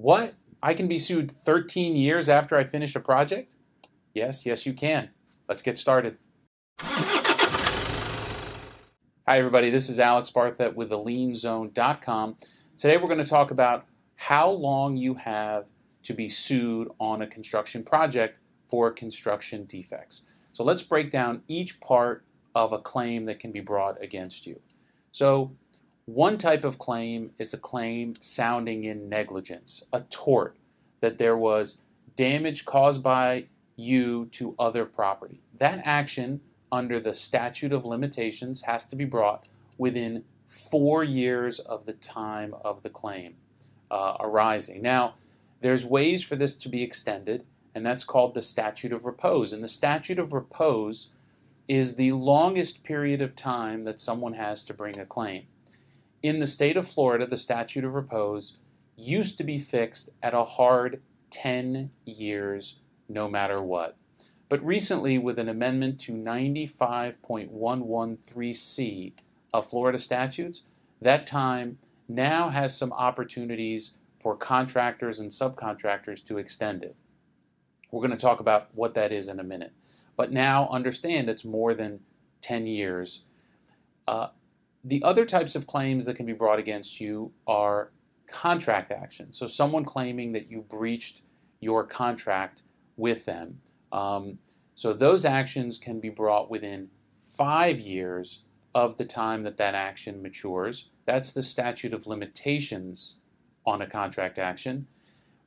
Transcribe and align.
What? 0.00 0.34
I 0.62 0.74
can 0.74 0.86
be 0.86 0.96
sued 0.96 1.28
13 1.28 1.96
years 1.96 2.28
after 2.28 2.54
I 2.54 2.62
finish 2.62 2.94
a 2.94 3.00
project? 3.00 3.56
Yes, 4.14 4.46
yes, 4.46 4.64
you 4.64 4.72
can. 4.72 5.10
Let's 5.48 5.60
get 5.60 5.76
started. 5.76 6.18
Hi, 6.80 7.48
everybody. 9.26 9.70
This 9.70 9.88
is 9.88 9.98
Alex 9.98 10.30
Barthet 10.30 10.74
with 10.74 10.90
thelienzone.com. 10.90 12.36
Today, 12.76 12.96
we're 12.96 13.08
going 13.08 13.18
to 13.18 13.28
talk 13.28 13.50
about 13.50 13.86
how 14.14 14.48
long 14.48 14.96
you 14.96 15.14
have 15.14 15.64
to 16.04 16.14
be 16.14 16.28
sued 16.28 16.86
on 17.00 17.20
a 17.20 17.26
construction 17.26 17.82
project 17.82 18.38
for 18.68 18.92
construction 18.92 19.64
defects. 19.64 20.22
So, 20.52 20.62
let's 20.62 20.84
break 20.84 21.10
down 21.10 21.42
each 21.48 21.80
part 21.80 22.24
of 22.54 22.72
a 22.72 22.78
claim 22.78 23.24
that 23.24 23.40
can 23.40 23.50
be 23.50 23.58
brought 23.58 24.00
against 24.00 24.46
you. 24.46 24.60
So, 25.10 25.56
one 26.08 26.38
type 26.38 26.64
of 26.64 26.78
claim 26.78 27.32
is 27.36 27.52
a 27.52 27.58
claim 27.58 28.14
sounding 28.18 28.84
in 28.84 29.10
negligence, 29.10 29.84
a 29.92 30.00
tort, 30.00 30.56
that 31.00 31.18
there 31.18 31.36
was 31.36 31.82
damage 32.16 32.64
caused 32.64 33.02
by 33.02 33.44
you 33.76 34.24
to 34.32 34.54
other 34.58 34.86
property. 34.86 35.42
That 35.58 35.82
action 35.84 36.40
under 36.72 36.98
the 36.98 37.14
statute 37.14 37.74
of 37.74 37.84
limitations 37.84 38.62
has 38.62 38.86
to 38.86 38.96
be 38.96 39.04
brought 39.04 39.48
within 39.76 40.24
four 40.46 41.04
years 41.04 41.58
of 41.58 41.84
the 41.84 41.92
time 41.92 42.54
of 42.64 42.82
the 42.82 42.88
claim 42.88 43.36
uh, 43.90 44.16
arising. 44.18 44.80
Now, 44.80 45.12
there's 45.60 45.84
ways 45.84 46.24
for 46.24 46.36
this 46.36 46.54
to 46.56 46.70
be 46.70 46.82
extended, 46.82 47.44
and 47.74 47.84
that's 47.84 48.02
called 48.02 48.32
the 48.32 48.40
statute 48.40 48.94
of 48.94 49.04
repose. 49.04 49.52
And 49.52 49.62
the 49.62 49.68
statute 49.68 50.18
of 50.18 50.32
repose 50.32 51.10
is 51.68 51.96
the 51.96 52.12
longest 52.12 52.82
period 52.82 53.20
of 53.20 53.36
time 53.36 53.82
that 53.82 54.00
someone 54.00 54.32
has 54.32 54.64
to 54.64 54.72
bring 54.72 54.98
a 54.98 55.04
claim. 55.04 55.44
In 56.22 56.40
the 56.40 56.46
state 56.46 56.76
of 56.76 56.88
Florida, 56.88 57.26
the 57.26 57.36
statute 57.36 57.84
of 57.84 57.94
repose 57.94 58.56
used 58.96 59.38
to 59.38 59.44
be 59.44 59.58
fixed 59.58 60.10
at 60.22 60.34
a 60.34 60.44
hard 60.44 61.00
10 61.30 61.90
years, 62.04 62.76
no 63.08 63.28
matter 63.28 63.62
what. 63.62 63.96
But 64.48 64.64
recently, 64.64 65.18
with 65.18 65.38
an 65.38 65.48
amendment 65.48 66.00
to 66.00 66.12
95.113C 66.12 69.12
of 69.52 69.66
Florida 69.66 69.98
statutes, 69.98 70.62
that 71.00 71.26
time 71.26 71.78
now 72.08 72.48
has 72.48 72.76
some 72.76 72.92
opportunities 72.92 73.92
for 74.18 74.34
contractors 74.34 75.20
and 75.20 75.30
subcontractors 75.30 76.26
to 76.26 76.38
extend 76.38 76.82
it. 76.82 76.96
We're 77.90 78.00
going 78.00 78.10
to 78.10 78.16
talk 78.16 78.40
about 78.40 78.68
what 78.74 78.94
that 78.94 79.12
is 79.12 79.28
in 79.28 79.38
a 79.38 79.44
minute. 79.44 79.72
But 80.16 80.32
now 80.32 80.66
understand 80.68 81.30
it's 81.30 81.44
more 81.44 81.74
than 81.74 82.00
10 82.40 82.66
years. 82.66 83.22
Uh, 84.06 84.28
the 84.84 85.02
other 85.02 85.24
types 85.24 85.54
of 85.54 85.66
claims 85.66 86.04
that 86.04 86.14
can 86.14 86.26
be 86.26 86.32
brought 86.32 86.58
against 86.58 87.00
you 87.00 87.32
are 87.46 87.90
contract 88.26 88.92
action. 88.92 89.32
So, 89.32 89.46
someone 89.46 89.84
claiming 89.84 90.32
that 90.32 90.50
you 90.50 90.62
breached 90.62 91.22
your 91.60 91.84
contract 91.84 92.62
with 92.96 93.24
them. 93.24 93.60
Um, 93.90 94.38
so, 94.74 94.92
those 94.92 95.24
actions 95.24 95.78
can 95.78 96.00
be 96.00 96.10
brought 96.10 96.50
within 96.50 96.90
five 97.20 97.80
years 97.80 98.42
of 98.74 98.96
the 98.96 99.04
time 99.04 99.42
that 99.42 99.56
that 99.56 99.74
action 99.74 100.22
matures. 100.22 100.90
That's 101.04 101.32
the 101.32 101.42
statute 101.42 101.94
of 101.94 102.06
limitations 102.06 103.16
on 103.66 103.82
a 103.82 103.86
contract 103.86 104.38
action. 104.38 104.86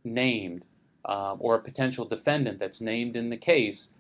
named 0.05 0.67
uh, 1.05 1.35
or 1.39 1.57
a 1.57 1.63
potential 1.63 2.05
defendant 2.05 2.59
that's 2.59 2.81
named 2.81 3.17
in 3.17 3.31
the 3.31 3.37
case 3.37 3.95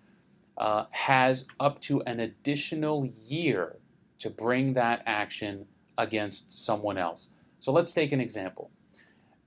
uh, 0.59 0.84
has 0.91 1.47
up 1.61 1.81
to 1.81 2.03
an 2.03 2.21
additional 2.21 3.07
year 3.07 3.77
to 4.19 4.31
bring 4.31 4.75
that 4.75 5.03
action 5.07 5.67
against 5.99 6.65
someone 6.65 6.99
else. 6.99 7.31
So 7.59 7.73
let's 7.73 7.93
take 7.93 8.12
an 8.12 8.21
example. 8.21 8.71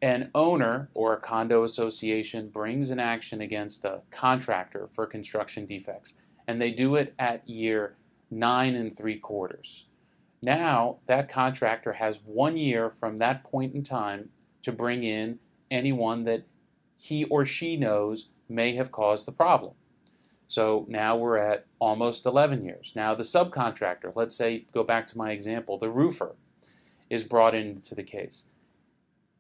An 0.02 0.32
owner 0.34 0.90
or 0.94 1.14
a 1.14 1.20
condo 1.20 1.64
association 1.64 2.50
brings 2.50 2.90
an 2.90 3.00
action 3.00 3.42
against 3.42 3.84
a 3.84 4.02
contractor 4.12 4.88
for 4.92 5.06
construction 5.06 5.66
defects, 5.66 6.14
and 6.48 6.62
they 6.62 6.72
do 6.72 6.96
it 6.96 7.14
at 7.20 7.48
year 7.48 7.96
nine 8.32 8.76
and 8.76 8.96
three 8.96 9.18
quarters. 9.18 9.86
Now, 10.42 11.00
that 11.06 11.28
contractor 11.28 11.94
has 11.94 12.22
one 12.24 12.56
year 12.56 12.90
from 12.90 13.18
that 13.18 13.44
point 13.44 13.76
in 13.76 13.84
time 13.84 14.30
to 14.62 14.72
bring 14.72 15.04
in 15.04 15.40
anyone 15.70 16.24
that 16.24 16.46
he 16.96 17.26
or 17.26 17.46
she 17.46 17.76
knows 17.76 18.30
may 18.48 18.74
have 18.76 18.92
caused 18.92 19.26
the 19.26 19.32
problem. 19.32 19.74
So 20.50 20.88
now 20.90 21.16
we're 21.16 21.38
at 21.38 21.68
almost 21.78 22.26
11 22.26 22.66
years. 22.66 22.92
Now 22.96 23.14
the 23.14 23.24
subcontractor, 23.24 24.12
let's 24.16 24.36
say, 24.36 24.66
go 24.74 24.84
back 24.84 25.06
to 25.08 25.18
my 25.18 25.32
example, 25.32 25.78
the 25.78 25.92
roofer 25.92 26.36
is 27.08 27.24
brought 27.24 27.54
into 27.54 27.94
the 27.94 28.04
case. 28.04 28.46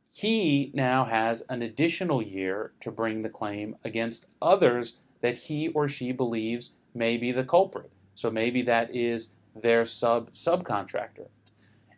He 0.08 0.70
now 0.75 1.06
has 1.06 1.42
an 1.50 1.64
additional 1.64 2.22
year 2.22 2.74
to 2.81 2.92
bring 2.92 3.22
the 3.22 3.30
claim 3.30 3.75
against 3.84 4.28
others 4.40 5.00
that 5.22 5.36
he 5.36 5.70
or 5.70 5.88
she 5.88 6.12
believes 6.12 6.74
may 6.94 7.18
be 7.18 7.31
the 7.31 7.44
culprit. 7.44 7.91
So 8.14 8.30
maybe 8.30 8.62
that 8.64 8.96
is 8.96 9.31
their 9.56 9.86
sub 9.86 10.30
subcontractor. 10.30 11.30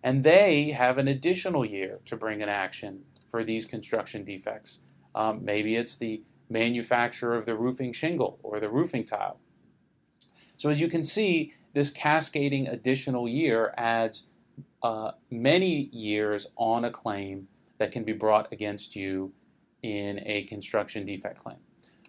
And 0.01 0.23
they 0.23 0.69
have 0.69 0.97
an 0.97 1.09
additional 1.09 1.65
year 1.65 1.99
to 2.05 2.15
bring 2.15 2.41
an 2.41 2.49
action 2.49 3.01
for 3.27 3.43
these 3.43 3.65
construction 3.65 4.23
defects. 4.23 4.79
Um, 5.13 5.43
maybe 5.43 5.75
it's 5.75 5.97
the 5.97 6.23
manufacturer 6.51 7.35
of 7.35 7.45
the 7.45 7.55
roofing 7.55 7.93
shingle 7.93 8.39
or 8.43 8.59
the 8.59 8.69
roofing 8.69 9.05
tile. 9.05 9.39
So 10.57 10.69
as 10.69 10.81
you 10.81 10.89
can 10.89 11.03
see, 11.03 11.53
this 11.73 11.89
cascading 11.89 12.67
additional 12.67 13.27
year 13.27 13.73
adds 13.77 14.27
uh, 14.83 15.11
many 15.29 15.89
years 15.91 16.47
on 16.57 16.85
a 16.85 16.91
claim 16.91 17.47
that 17.77 17.91
can 17.91 18.03
be 18.03 18.13
brought 18.13 18.51
against 18.51 18.95
you 18.95 19.31
in 19.81 20.21
a 20.25 20.43
construction 20.43 21.05
defect 21.05 21.39
claim. 21.39 21.57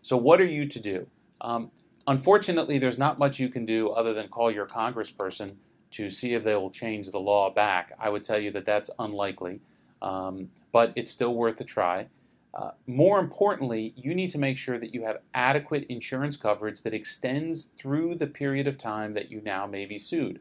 So 0.02 0.16
what 0.16 0.40
are 0.40 0.46
you 0.46 0.66
to 0.66 0.80
do? 0.80 1.06
Um, 1.40 1.70
unfortunately, 2.06 2.78
there's 2.78 2.98
not 2.98 3.18
much 3.18 3.38
you 3.38 3.48
can 3.48 3.64
do 3.64 3.90
other 3.90 4.12
than 4.12 4.28
call 4.28 4.50
your 4.50 4.66
congressperson 4.66 5.56
to 5.92 6.10
see 6.10 6.34
if 6.34 6.42
they 6.42 6.56
will 6.56 6.70
change 6.70 7.10
the 7.10 7.18
law 7.18 7.50
back. 7.50 7.92
I 7.98 8.08
would 8.08 8.22
tell 8.22 8.38
you 8.38 8.50
that 8.52 8.64
that's 8.64 8.90
unlikely, 8.98 9.60
um, 10.00 10.48
but 10.72 10.92
it's 10.96 11.12
still 11.12 11.34
worth 11.34 11.60
a 11.60 11.64
try. 11.64 12.08
Uh, 12.54 12.72
more 12.87 13.19
importantly, 13.19 13.94
you 13.96 14.14
need 14.14 14.28
to 14.28 14.38
make 14.38 14.58
sure 14.58 14.78
that 14.78 14.93
you 14.93 15.04
have 15.04 15.19
adequate 15.32 15.84
insurance 15.88 16.37
coverage 16.37 16.82
that 16.82 16.93
extends 16.93 17.66
through 17.78 18.14
the 18.14 18.26
period 18.26 18.66
of 18.66 18.76
time 18.76 19.14
that 19.14 19.31
you 19.31 19.40
now 19.40 19.66
may 19.66 19.87
be 19.87 19.99
sued. 19.99 20.38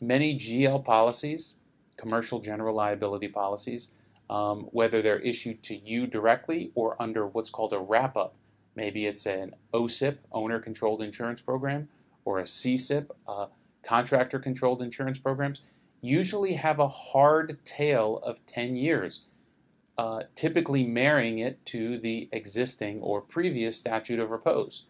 Many 0.00 0.36
GL 0.36 0.84
policies, 0.84 1.56
commercial 1.96 2.40
general 2.40 2.74
liability 2.74 3.28
policies, 3.28 3.90
um, 4.30 4.68
whether 4.72 5.02
they're 5.02 5.18
issued 5.18 5.62
to 5.64 5.76
you 5.76 6.06
directly 6.06 6.70
or 6.74 7.00
under 7.00 7.26
what's 7.26 7.50
called 7.50 7.72
a 7.72 7.78
wrap 7.78 8.16
up. 8.16 8.34
Maybe 8.74 9.06
it's 9.06 9.26
an 9.26 9.54
OCIP, 9.74 10.18
owner 10.32 10.60
controlled 10.60 11.02
insurance 11.02 11.42
program, 11.42 11.88
or 12.24 12.38
a 12.38 12.44
CCIP, 12.44 13.10
uh, 13.26 13.46
contractor 13.82 14.38
controlled 14.38 14.82
insurance 14.82 15.18
programs, 15.18 15.60
usually 16.00 16.54
have 16.54 16.78
a 16.78 16.86
hard 16.86 17.58
tail 17.64 18.18
of 18.18 18.44
10 18.46 18.76
years, 18.76 19.22
uh, 19.98 20.22
typically 20.36 20.84
marrying 20.84 21.38
it 21.38 21.66
to 21.66 21.98
the 21.98 22.28
existing 22.30 23.02
or 23.02 23.20
previous 23.20 23.76
statute 23.76 24.20
of 24.20 24.30
repose. 24.30 24.84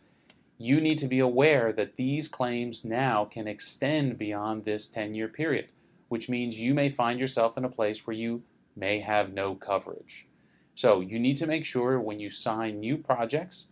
You 0.59 0.83
need 0.83 0.99
to 0.99 1.09
be 1.09 1.19
aware 1.19 1.73
that 1.73 1.95
these 1.95 2.29
claims 2.29 2.85
now 2.85 3.25
can 3.25 3.49
extend 3.49 4.19
beyond 4.19 4.65
this 4.65 4.87
10 4.87 5.15
year 5.15 5.29
period, 5.29 5.69
which 6.09 6.29
means 6.29 6.61
you 6.61 6.75
may 6.75 6.91
find 6.91 7.19
yourself 7.19 7.57
in 7.57 7.65
a 7.65 7.71
place 7.71 8.07
where 8.07 8.17
you 8.17 8.43
may 8.77 9.01
have 9.01 9.33
no 9.33 9.55
coverage. 9.55 10.27
So 10.75 11.01
you 11.01 11.19
need 11.19 11.37
to 11.39 11.47
make 11.47 11.65
sure 11.65 11.99
when 11.99 12.21
you 12.21 12.29
sign 12.29 12.79
new 12.79 12.99
projects 12.99 13.69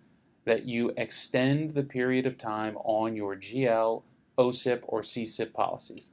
that 0.47 0.65
you 0.65 0.93
extend 0.97 1.73
the 1.73 1.85
period 1.85 2.25
of 2.25 2.39
time 2.39 2.77
on 2.79 3.15
your 3.15 3.37
GL, 3.37 4.03
OCIP, 4.39 4.81
or 4.85 5.03
CCIP 5.03 5.53
policies. 5.53 6.13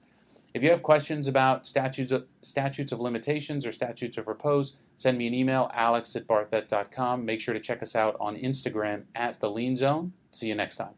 If 0.54 0.62
you 0.62 0.70
have 0.70 0.84
questions 0.84 1.28
about 1.28 1.66
statutes 1.66 2.12
of, 2.12 2.26
statutes 2.44 2.92
of 2.92 3.00
limitations 3.00 3.66
or 3.66 3.72
statutes 3.72 4.18
of 4.18 4.28
repose, 4.28 4.78
send 4.96 5.18
me 5.18 5.26
an 5.26 5.34
email, 5.34 5.72
alex 5.74 6.16
at 6.16 6.28
barthet.com. 6.28 7.26
Make 7.26 7.42
sure 7.42 7.56
to 7.56 7.60
check 7.60 7.82
us 7.82 7.96
out 7.96 8.16
on 8.20 8.38
Instagram 8.38 9.06
at 9.16 9.40
the 9.40 9.50
Lien 9.50 9.76
Zone. 9.76 10.14
See 10.32 10.48
you 10.48 10.56
next 10.56 10.76
time. 10.76 10.94